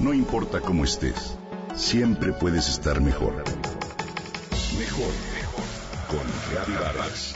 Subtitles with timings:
[0.00, 1.36] No importa cómo estés,
[1.76, 3.34] siempre puedes estar mejor.
[4.78, 5.64] Mejor, mejor.
[6.08, 7.34] Con Reavivadas.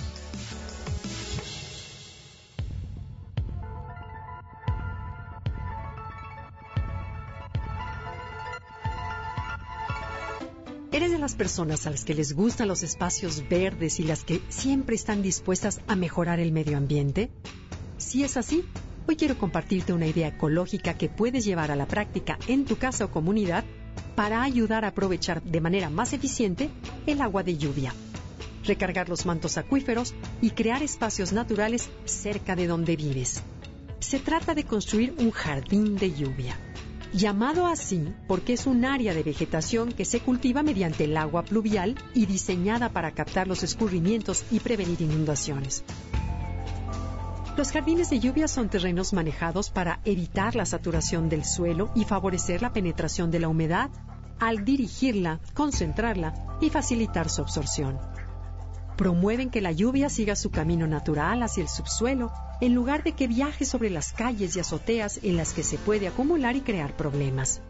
[10.91, 14.41] ¿Eres de las personas a las que les gustan los espacios verdes y las que
[14.49, 17.31] siempre están dispuestas a mejorar el medio ambiente?
[17.99, 18.65] Si es así,
[19.07, 23.05] hoy quiero compartirte una idea ecológica que puedes llevar a la práctica en tu casa
[23.07, 23.65] o comunidad
[24.15, 26.71] para ayudar a aprovechar de manera más eficiente
[27.07, 27.95] el agua de lluvia,
[28.65, 33.43] recargar los mantos acuíferos y crear espacios naturales cerca de donde vives.
[34.01, 36.57] Se trata de construir un jardín de lluvia
[37.15, 41.95] llamado así porque es un área de vegetación que se cultiva mediante el agua pluvial
[42.13, 45.85] y diseñada para captar los escurrimientos y prevenir inundaciones.
[47.57, 52.63] Los jardines de lluvia son terrenos manejados para evitar la saturación del suelo y favorecer
[52.63, 53.91] la penetración de la humedad
[54.41, 57.99] al dirigirla, concentrarla y facilitar su absorción
[58.97, 63.27] promueven que la lluvia siga su camino natural hacia el subsuelo, en lugar de que
[63.27, 67.61] viaje sobre las calles y azoteas en las que se puede acumular y crear problemas.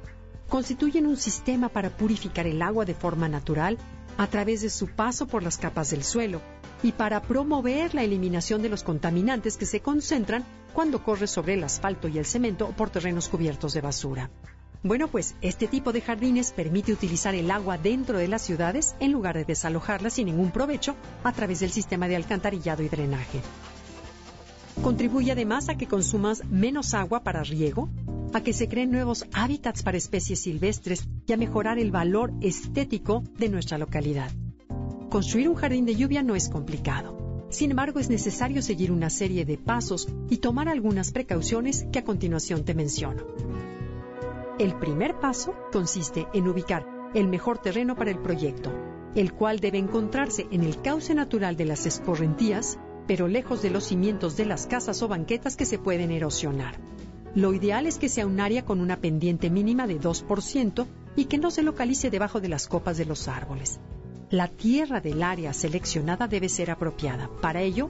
[0.48, 3.78] Constituyen un sistema para purificar el agua de forma natural
[4.18, 6.40] a través de su paso por las capas del suelo
[6.82, 11.64] y para promover la eliminación de los contaminantes que se concentran cuando corre sobre el
[11.64, 14.30] asfalto y el cemento o por terrenos cubiertos de basura.
[14.82, 19.12] Bueno, pues este tipo de jardines permite utilizar el agua dentro de las ciudades en
[19.12, 23.40] lugar de desalojarla sin ningún provecho a través del sistema de alcantarillado y drenaje.
[24.82, 27.88] Contribuye además a que consumas menos agua para riego,
[28.34, 33.22] a que se creen nuevos hábitats para especies silvestres y a mejorar el valor estético
[33.38, 34.30] de nuestra localidad.
[35.14, 37.46] Construir un jardín de lluvia no es complicado.
[37.48, 42.04] Sin embargo, es necesario seguir una serie de pasos y tomar algunas precauciones que a
[42.04, 43.22] continuación te menciono.
[44.58, 46.84] El primer paso consiste en ubicar
[47.14, 48.72] el mejor terreno para el proyecto,
[49.14, 53.84] el cual debe encontrarse en el cauce natural de las escorrentías, pero lejos de los
[53.84, 56.80] cimientos de las casas o banquetas que se pueden erosionar.
[57.36, 61.38] Lo ideal es que sea un área con una pendiente mínima de 2% y que
[61.38, 63.78] no se localice debajo de las copas de los árboles.
[64.34, 67.30] La tierra del área seleccionada debe ser apropiada.
[67.40, 67.88] Para ello,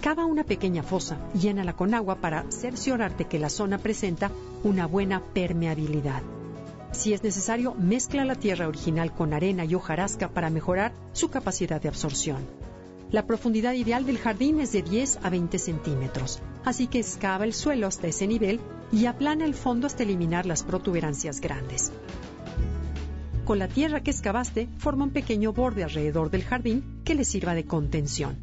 [0.00, 4.30] Cava una pequeña fosa, llénala con agua para cerciorarte que la zona presenta
[4.62, 6.22] una buena permeabilidad.
[6.92, 11.82] Si es necesario, mezcla la tierra original con arena y hojarasca para mejorar su capacidad
[11.82, 12.46] de absorción.
[13.10, 17.52] La profundidad ideal del jardín es de 10 a 20 centímetros, así que excava el
[17.52, 18.60] suelo hasta ese nivel
[18.92, 21.90] y aplana el fondo hasta eliminar las protuberancias grandes.
[23.50, 27.56] Con la tierra que excavaste, forma un pequeño borde alrededor del jardín que le sirva
[27.56, 28.36] de contención.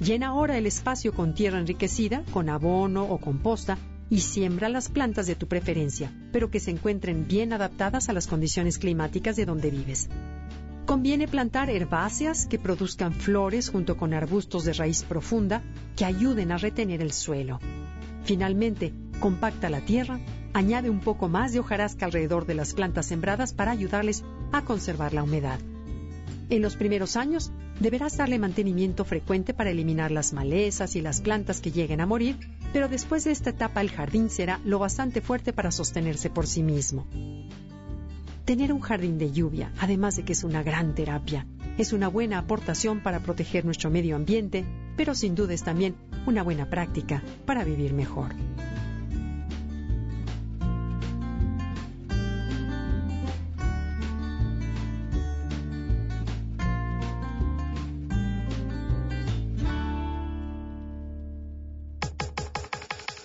[0.00, 3.76] Llena ahora el espacio con tierra enriquecida, con abono o composta
[4.08, 8.28] y siembra las plantas de tu preferencia, pero que se encuentren bien adaptadas a las
[8.28, 10.08] condiciones climáticas de donde vives.
[10.86, 15.62] Conviene plantar herbáceas que produzcan flores junto con arbustos de raíz profunda
[15.96, 17.60] que ayuden a retener el suelo.
[18.24, 20.18] Finalmente, compacta la tierra,
[20.54, 24.24] añade un poco más de hojarasca alrededor de las plantas sembradas para ayudarles
[24.58, 25.58] a conservar la humedad.
[26.48, 27.50] En los primeros años,
[27.80, 32.36] deberás darle mantenimiento frecuente para eliminar las malezas y las plantas que lleguen a morir,
[32.72, 36.62] pero después de esta etapa el jardín será lo bastante fuerte para sostenerse por sí
[36.62, 37.06] mismo.
[38.44, 41.46] Tener un jardín de lluvia, además de que es una gran terapia,
[41.78, 44.64] es una buena aportación para proteger nuestro medio ambiente,
[44.96, 45.96] pero sin duda es también
[46.26, 48.34] una buena práctica para vivir mejor.